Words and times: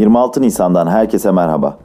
26 0.00 0.42
Nisan'dan 0.42 0.86
herkese 0.86 1.30
merhaba. 1.30 1.76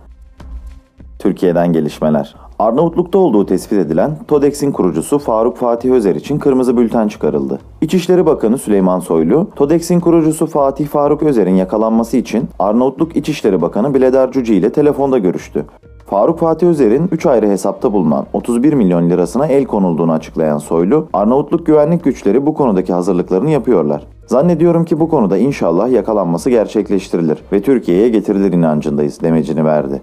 Türkiye'den 1.19 1.73
gelişmeler. 1.73 2.35
Arnavutluk'ta 2.59 3.17
olduğu 3.17 3.45
tespit 3.45 3.79
edilen 3.79 4.17
TODEX'in 4.27 4.71
kurucusu 4.71 5.19
Faruk 5.19 5.57
Fatih 5.57 5.91
Özer 5.91 6.15
için 6.15 6.39
kırmızı 6.39 6.77
bülten 6.77 7.07
çıkarıldı. 7.07 7.59
İçişleri 7.81 8.25
Bakanı 8.25 8.57
Süleyman 8.57 8.99
Soylu, 8.99 9.47
TODEX'in 9.55 9.99
kurucusu 9.99 10.45
Fatih 10.45 10.87
Faruk 10.87 11.23
Özer'in 11.23 11.55
yakalanması 11.55 12.17
için 12.17 12.49
Arnavutluk 12.59 13.15
İçişleri 13.15 13.61
Bakanı 13.61 13.93
Biledar 13.93 14.31
Cuci 14.31 14.55
ile 14.55 14.71
telefonda 14.71 15.17
görüştü. 15.17 15.65
Faruk 16.09 16.39
Fatih 16.39 16.67
Özer'in 16.67 17.07
3 17.11 17.25
ayrı 17.25 17.47
hesapta 17.47 17.93
bulunan 17.93 18.25
31 18.33 18.73
milyon 18.73 19.09
lirasına 19.09 19.47
el 19.47 19.65
konulduğunu 19.65 20.11
açıklayan 20.11 20.57
Soylu, 20.57 21.07
Arnavutluk 21.13 21.65
güvenlik 21.65 22.03
güçleri 22.03 22.45
bu 22.45 22.53
konudaki 22.53 22.93
hazırlıklarını 22.93 23.49
yapıyorlar. 23.49 24.07
Zannediyorum 24.27 24.85
ki 24.85 24.99
bu 24.99 25.09
konuda 25.09 25.37
inşallah 25.37 25.91
yakalanması 25.91 26.49
gerçekleştirilir 26.49 27.37
ve 27.51 27.61
Türkiye'ye 27.61 28.09
getirilir 28.09 28.53
inancındayız 28.53 29.21
demecini 29.21 29.65
verdi. 29.65 30.01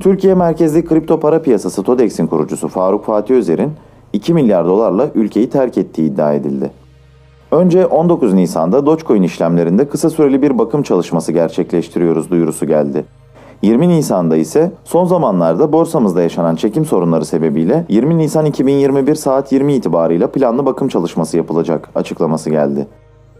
Türkiye 0.00 0.34
merkezli 0.34 0.84
kripto 0.84 1.20
para 1.20 1.42
piyasası 1.42 1.82
TODEX'in 1.82 2.26
kurucusu 2.26 2.68
Faruk 2.68 3.04
Fatih 3.04 3.34
Özer'in 3.34 3.72
2 4.12 4.34
milyar 4.34 4.66
dolarla 4.66 5.10
ülkeyi 5.14 5.50
terk 5.50 5.78
ettiği 5.78 6.10
iddia 6.10 6.32
edildi. 6.32 6.70
Önce 7.50 7.86
19 7.86 8.34
Nisan'da 8.34 8.86
Dogecoin 8.86 9.22
işlemlerinde 9.22 9.88
kısa 9.88 10.10
süreli 10.10 10.42
bir 10.42 10.58
bakım 10.58 10.82
çalışması 10.82 11.32
gerçekleştiriyoruz 11.32 12.30
duyurusu 12.30 12.66
geldi. 12.66 13.04
20 13.62 13.88
Nisan'da 13.88 14.36
ise 14.36 14.72
son 14.84 15.04
zamanlarda 15.04 15.72
borsamızda 15.72 16.22
yaşanan 16.22 16.54
çekim 16.54 16.84
sorunları 16.84 17.24
sebebiyle 17.24 17.84
20 17.88 18.18
Nisan 18.18 18.46
2021 18.46 19.14
saat 19.14 19.52
20 19.52 19.74
itibarıyla 19.74 20.30
planlı 20.30 20.66
bakım 20.66 20.88
çalışması 20.88 21.36
yapılacak 21.36 21.88
açıklaması 21.94 22.50
geldi. 22.50 22.86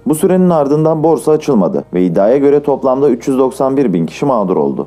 Bu 0.08 0.14
sürenin 0.14 0.50
ardından 0.50 1.02
borsa 1.02 1.32
açılmadı 1.32 1.84
ve 1.94 2.04
iddiaya 2.04 2.36
göre 2.36 2.62
toplamda 2.62 3.10
391 3.10 3.92
bin 3.92 4.06
kişi 4.06 4.26
mağdur 4.26 4.56
oldu. 4.56 4.86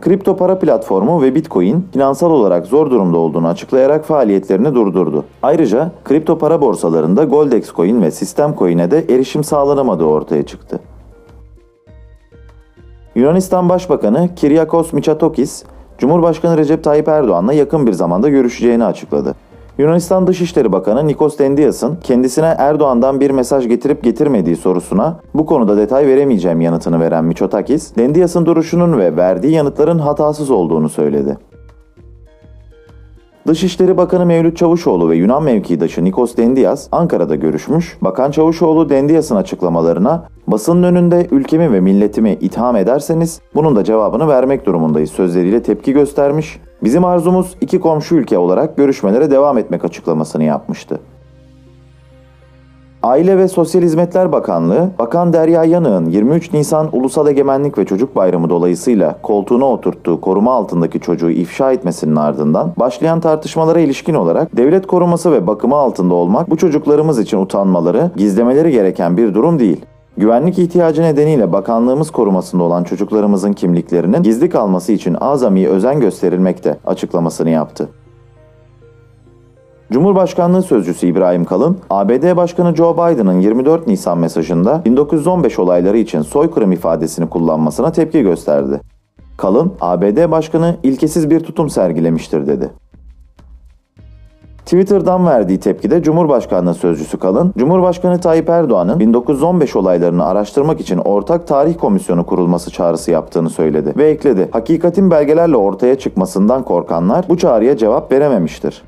Kripto 0.00 0.36
para 0.36 0.58
platformu 0.58 1.22
ve 1.22 1.34
Bitcoin 1.34 1.88
finansal 1.92 2.30
olarak 2.30 2.66
zor 2.66 2.90
durumda 2.90 3.18
olduğunu 3.18 3.48
açıklayarak 3.48 4.04
faaliyetlerini 4.04 4.74
durdurdu. 4.74 5.24
Ayrıca 5.42 5.90
kripto 6.04 6.38
para 6.38 6.60
borsalarında 6.60 7.24
Goldex 7.24 7.72
Coin 7.72 8.02
ve 8.02 8.10
System 8.10 8.54
Coin'e 8.58 8.90
de 8.90 9.04
erişim 9.08 9.44
sağlanamadığı 9.44 10.04
ortaya 10.04 10.46
çıktı. 10.46 10.80
Yunanistan 13.14 13.68
Başbakanı 13.68 14.34
Kyriakos 14.36 14.92
Mitsotakis, 14.92 15.64
Cumhurbaşkanı 15.98 16.56
Recep 16.56 16.84
Tayyip 16.84 17.08
Erdoğan'la 17.08 17.52
yakın 17.52 17.86
bir 17.86 17.92
zamanda 17.92 18.28
görüşeceğini 18.28 18.84
açıkladı. 18.84 19.34
Yunanistan 19.78 20.26
Dışişleri 20.26 20.72
Bakanı 20.72 21.06
Nikos 21.06 21.38
Dendias'ın 21.38 21.96
kendisine 21.96 22.54
Erdoğan'dan 22.58 23.20
bir 23.20 23.30
mesaj 23.30 23.68
getirip 23.68 24.04
getirmediği 24.04 24.56
sorusuna 24.56 25.20
bu 25.34 25.46
konuda 25.46 25.76
detay 25.76 26.06
veremeyeceğim 26.06 26.60
yanıtını 26.60 27.00
veren 27.00 27.24
Mitsotakis, 27.24 27.96
Dendias'ın 27.96 28.46
duruşunun 28.46 28.98
ve 28.98 29.16
verdiği 29.16 29.52
yanıtların 29.52 29.98
hatasız 29.98 30.50
olduğunu 30.50 30.88
söyledi. 30.88 31.38
Dışişleri 33.46 33.96
Bakanı 33.96 34.26
Mevlüt 34.26 34.56
Çavuşoğlu 34.56 35.10
ve 35.10 35.16
Yunan 35.16 35.42
mevkidaşı 35.42 36.04
Nikos 36.04 36.36
Dendias 36.36 36.88
Ankara'da 36.92 37.34
görüşmüş. 37.34 37.98
Bakan 38.00 38.30
Çavuşoğlu 38.30 38.88
Dendias'ın 38.88 39.36
açıklamalarına 39.36 40.28
basının 40.46 40.82
önünde 40.82 41.26
ülkemi 41.30 41.72
ve 41.72 41.80
milletimi 41.80 42.32
itham 42.32 42.76
ederseniz 42.76 43.40
bunun 43.54 43.76
da 43.76 43.84
cevabını 43.84 44.28
vermek 44.28 44.66
durumundayız 44.66 45.10
sözleriyle 45.10 45.62
tepki 45.62 45.92
göstermiş. 45.92 46.60
Bizim 46.82 47.04
arzumuz 47.04 47.56
iki 47.60 47.80
komşu 47.80 48.14
ülke 48.14 48.38
olarak 48.38 48.76
görüşmelere 48.76 49.30
devam 49.30 49.58
etmek 49.58 49.84
açıklamasını 49.84 50.44
yapmıştı. 50.44 51.00
Aile 53.04 53.38
ve 53.38 53.48
Sosyal 53.48 53.82
Hizmetler 53.82 54.32
Bakanlığı, 54.32 54.90
Bakan 54.98 55.32
Derya 55.32 55.64
Yanık'ın 55.64 56.06
23 56.06 56.52
Nisan 56.52 56.88
Ulusal 56.92 57.26
Egemenlik 57.26 57.78
ve 57.78 57.84
Çocuk 57.84 58.16
Bayramı 58.16 58.50
dolayısıyla 58.50 59.18
koltuğuna 59.22 59.64
oturttuğu 59.64 60.20
koruma 60.20 60.54
altındaki 60.54 61.00
çocuğu 61.00 61.30
ifşa 61.30 61.72
etmesinin 61.72 62.16
ardından 62.16 62.72
başlayan 62.76 63.20
tartışmalara 63.20 63.80
ilişkin 63.80 64.14
olarak 64.14 64.56
devlet 64.56 64.86
koruması 64.86 65.32
ve 65.32 65.46
bakımı 65.46 65.76
altında 65.76 66.14
olmak 66.14 66.50
bu 66.50 66.56
çocuklarımız 66.56 67.18
için 67.18 67.38
utanmaları, 67.38 68.10
gizlemeleri 68.16 68.70
gereken 68.70 69.16
bir 69.16 69.34
durum 69.34 69.58
değil. 69.58 69.84
Güvenlik 70.16 70.58
ihtiyacı 70.58 71.02
nedeniyle 71.02 71.52
bakanlığımız 71.52 72.10
korumasında 72.10 72.62
olan 72.62 72.84
çocuklarımızın 72.84 73.52
kimliklerinin 73.52 74.22
gizli 74.22 74.48
kalması 74.48 74.92
için 74.92 75.16
azami 75.20 75.68
özen 75.68 76.00
gösterilmekte 76.00 76.78
açıklamasını 76.86 77.50
yaptı. 77.50 77.88
Cumhurbaşkanlığı 79.92 80.62
Sözcüsü 80.62 81.06
İbrahim 81.06 81.44
Kalın, 81.44 81.78
ABD 81.90 82.36
Başkanı 82.36 82.76
Joe 82.76 82.94
Biden'ın 82.94 83.40
24 83.40 83.86
Nisan 83.86 84.18
mesajında 84.18 84.82
1915 84.84 85.58
olayları 85.58 85.98
için 85.98 86.22
soykırım 86.22 86.72
ifadesini 86.72 87.28
kullanmasına 87.28 87.92
tepki 87.92 88.22
gösterdi. 88.22 88.80
Kalın, 89.36 89.72
ABD 89.80 90.30
Başkanı 90.30 90.76
ilkesiz 90.82 91.30
bir 91.30 91.40
tutum 91.40 91.70
sergilemiştir 91.70 92.46
dedi. 92.46 92.70
Twitter'dan 94.64 95.26
verdiği 95.26 95.60
tepkide 95.60 96.02
Cumhurbaşkanlığı 96.02 96.74
Sözcüsü 96.74 97.18
Kalın, 97.18 97.52
Cumhurbaşkanı 97.58 98.20
Tayyip 98.20 98.48
Erdoğan'ın 98.48 99.00
1915 99.00 99.76
olaylarını 99.76 100.24
araştırmak 100.24 100.80
için 100.80 100.98
ortak 100.98 101.46
tarih 101.46 101.78
komisyonu 101.78 102.26
kurulması 102.26 102.70
çağrısı 102.70 103.10
yaptığını 103.10 103.50
söyledi 103.50 103.92
ve 103.96 104.10
ekledi. 104.10 104.48
Hakikatin 104.52 105.10
belgelerle 105.10 105.56
ortaya 105.56 105.98
çıkmasından 105.98 106.62
korkanlar 106.62 107.24
bu 107.28 107.38
çağrıya 107.38 107.76
cevap 107.76 108.12
verememiştir. 108.12 108.82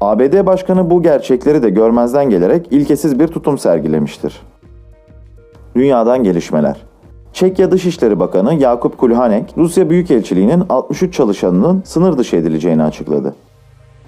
ABD 0.00 0.46
Başkanı 0.46 0.90
bu 0.90 1.02
gerçekleri 1.02 1.62
de 1.62 1.70
görmezden 1.70 2.30
gelerek 2.30 2.66
ilkesiz 2.70 3.20
bir 3.20 3.28
tutum 3.28 3.58
sergilemiştir. 3.58 4.42
Dünyadan 5.76 6.24
gelişmeler 6.24 6.76
Çekya 7.32 7.70
Dışişleri 7.70 8.20
Bakanı 8.20 8.54
Yakup 8.54 8.98
Kulhanek, 8.98 9.54
Rusya 9.56 9.90
Büyükelçiliği'nin 9.90 10.64
63 10.68 11.14
çalışanının 11.14 11.82
sınır 11.84 12.18
dışı 12.18 12.36
edileceğini 12.36 12.82
açıkladı. 12.82 13.34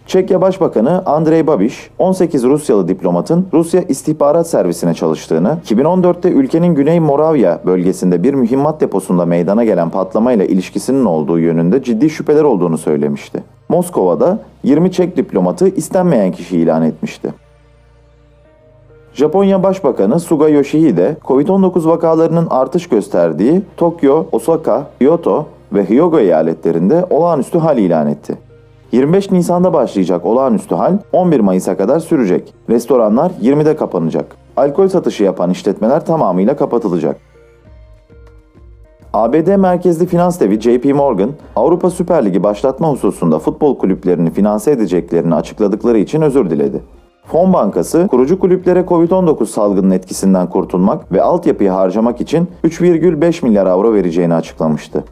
Çekya 0.06 0.40
Başbakanı 0.40 1.02
Andrei 1.06 1.46
Babiş, 1.46 1.90
18 1.98 2.44
Rusyalı 2.44 2.88
diplomatın 2.88 3.46
Rusya 3.52 3.82
İstihbarat 3.82 4.48
Servisine 4.48 4.94
çalıştığını, 4.94 5.58
2014'te 5.66 6.30
ülkenin 6.30 6.74
Güney 6.74 7.00
Moravya 7.00 7.60
bölgesinde 7.66 8.22
bir 8.22 8.34
mühimmat 8.34 8.80
deposunda 8.80 9.26
meydana 9.26 9.64
gelen 9.64 9.90
patlamayla 9.90 10.44
ilişkisinin 10.44 11.04
olduğu 11.04 11.38
yönünde 11.38 11.82
ciddi 11.82 12.10
şüpheler 12.10 12.42
olduğunu 12.42 12.78
söylemişti. 12.78 13.42
Moskova'da 13.68 14.38
20 14.64 14.92
Çek 14.92 15.16
diplomatı 15.16 15.68
istenmeyen 15.68 16.32
kişi 16.32 16.58
ilan 16.58 16.82
etmişti. 16.82 17.34
Japonya 19.14 19.62
Başbakanı 19.62 20.20
Suga 20.20 20.48
Yoshihide, 20.48 21.16
Covid-19 21.24 21.88
vakalarının 21.88 22.46
artış 22.50 22.88
gösterdiği 22.88 23.62
Tokyo, 23.76 24.26
Osaka, 24.32 24.86
Kyoto 24.98 25.46
ve 25.72 25.90
Hyogo 25.90 26.18
eyaletlerinde 26.18 27.06
olağanüstü 27.10 27.58
hal 27.58 27.78
ilan 27.78 28.06
etti. 28.06 28.51
25 28.92 29.30
Nisan'da 29.30 29.72
başlayacak 29.72 30.26
olağanüstü 30.26 30.74
hal 30.74 30.98
11 31.12 31.40
Mayıs'a 31.40 31.76
kadar 31.76 32.00
sürecek. 32.00 32.54
Restoranlar 32.70 33.30
20'de 33.42 33.76
kapanacak. 33.76 34.36
Alkol 34.56 34.88
satışı 34.88 35.24
yapan 35.24 35.50
işletmeler 35.50 36.06
tamamıyla 36.06 36.56
kapatılacak. 36.56 37.16
ABD 39.12 39.56
merkezli 39.56 40.06
finans 40.06 40.40
devi 40.40 40.60
JP 40.60 40.84
Morgan, 40.84 41.30
Avrupa 41.56 41.90
Süper 41.90 42.24
Ligi 42.24 42.42
başlatma 42.42 42.90
hususunda 42.90 43.38
futbol 43.38 43.78
kulüplerini 43.78 44.30
finanse 44.30 44.70
edeceklerini 44.70 45.34
açıkladıkları 45.34 45.98
için 45.98 46.22
özür 46.22 46.50
diledi. 46.50 46.80
Fon 47.26 47.52
Bankası, 47.52 48.06
kurucu 48.10 48.38
kulüplere 48.38 48.80
Covid-19 48.80 49.46
salgının 49.46 49.90
etkisinden 49.90 50.48
kurtulmak 50.48 51.12
ve 51.12 51.22
altyapıyı 51.22 51.70
harcamak 51.70 52.20
için 52.20 52.48
3,5 52.64 53.44
milyar 53.44 53.66
avro 53.66 53.94
vereceğini 53.94 54.34
açıklamıştı. 54.34 55.04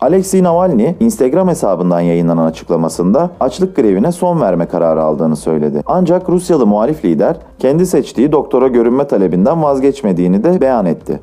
Alexei 0.00 0.42
Navalny, 0.42 0.94
Instagram 1.00 1.48
hesabından 1.48 2.00
yayınlanan 2.00 2.46
açıklamasında 2.46 3.30
açlık 3.40 3.76
grevine 3.76 4.12
son 4.12 4.40
verme 4.40 4.66
kararı 4.66 5.02
aldığını 5.02 5.36
söyledi. 5.36 5.82
Ancak 5.86 6.28
Rusyalı 6.28 6.66
muhalif 6.66 7.04
lider 7.04 7.36
kendi 7.58 7.86
seçtiği 7.86 8.32
doktora 8.32 8.68
görünme 8.68 9.06
talebinden 9.06 9.62
vazgeçmediğini 9.62 10.44
de 10.44 10.60
beyan 10.60 10.86
etti. 10.86 11.20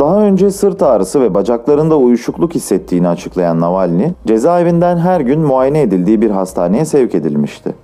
Daha 0.00 0.20
önce 0.20 0.50
sırt 0.50 0.82
ağrısı 0.82 1.20
ve 1.20 1.34
bacaklarında 1.34 1.96
uyuşukluk 1.96 2.54
hissettiğini 2.54 3.08
açıklayan 3.08 3.60
Navalny, 3.60 4.04
cezaevinden 4.26 4.96
her 4.96 5.20
gün 5.20 5.40
muayene 5.40 5.80
edildiği 5.80 6.20
bir 6.20 6.30
hastaneye 6.30 6.84
sevk 6.84 7.14
edilmişti. 7.14 7.74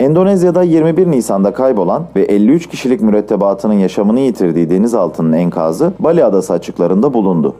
Endonezya'da 0.00 0.62
21 0.62 1.10
Nisan'da 1.10 1.52
kaybolan 1.52 2.04
ve 2.16 2.22
53 2.22 2.66
kişilik 2.66 3.00
mürettebatının 3.00 3.74
yaşamını 3.74 4.20
yitirdiği 4.20 4.70
denizaltının 4.70 5.32
enkazı 5.32 5.92
Bali 5.98 6.24
Adası 6.24 6.52
açıklarında 6.52 7.14
bulundu. 7.14 7.54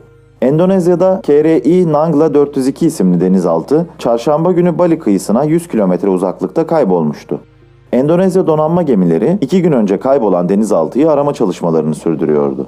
Endonezya'da 0.49 1.21
KRI 1.23 1.93
Nangla 1.93 2.33
402 2.33 2.85
isimli 2.87 3.21
denizaltı, 3.21 3.87
çarşamba 3.97 4.51
günü 4.51 4.77
Bali 4.77 4.99
kıyısına 4.99 5.43
100 5.43 5.67
kilometre 5.67 6.09
uzaklıkta 6.09 6.67
kaybolmuştu. 6.67 7.39
Endonezya 7.91 8.47
donanma 8.47 8.83
gemileri 8.83 9.37
iki 9.41 9.61
gün 9.61 9.71
önce 9.71 9.99
kaybolan 9.99 10.49
denizaltıyı 10.49 11.11
arama 11.11 11.33
çalışmalarını 11.33 11.95
sürdürüyordu. 11.95 12.67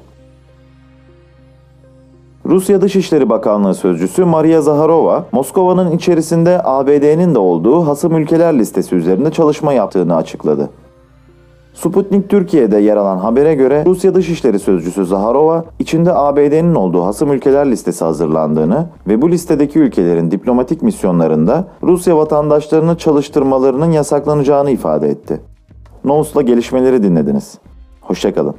Rusya 2.45 2.81
Dışişleri 2.81 3.29
Bakanlığı 3.29 3.73
Sözcüsü 3.73 4.25
Maria 4.25 4.61
Zaharova, 4.61 5.25
Moskova'nın 5.31 5.91
içerisinde 5.91 6.61
ABD'nin 6.63 7.35
de 7.35 7.39
olduğu 7.39 7.87
hasım 7.87 8.17
ülkeler 8.17 8.59
listesi 8.59 8.95
üzerinde 8.95 9.31
çalışma 9.31 9.73
yaptığını 9.73 10.15
açıkladı. 10.15 10.69
Sputnik 11.81 12.29
Türkiye'de 12.29 12.77
yer 12.77 12.97
alan 12.97 13.17
habere 13.17 13.55
göre 13.55 13.83
Rusya 13.85 14.15
Dışişleri 14.15 14.59
Sözcüsü 14.59 15.05
Zaharova, 15.05 15.65
içinde 15.79 16.13
ABD'nin 16.13 16.75
olduğu 16.75 17.05
hasım 17.05 17.31
ülkeler 17.31 17.71
listesi 17.71 18.05
hazırlandığını 18.05 18.89
ve 19.07 19.21
bu 19.21 19.31
listedeki 19.31 19.79
ülkelerin 19.79 20.31
diplomatik 20.31 20.81
misyonlarında 20.81 21.67
Rusya 21.83 22.17
vatandaşlarını 22.17 22.97
çalıştırmalarının 22.97 23.91
yasaklanacağını 23.91 24.71
ifade 24.71 25.09
etti. 25.09 25.41
Nous'la 26.03 26.41
gelişmeleri 26.41 27.03
dinlediniz. 27.03 27.57
Hoşçakalın. 28.01 28.55